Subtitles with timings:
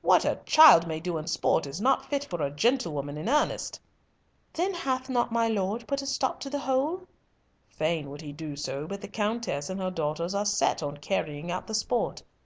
[0.00, 3.78] What a child may do in sport is not fit for a gentlewoman in earnest.'"
[4.50, 7.06] "Then, hath not my lord put a stop to the whole?"
[7.68, 11.50] "Fain would he do so, but the Countess and her daughters are set on carrying
[11.50, 12.22] out the sport.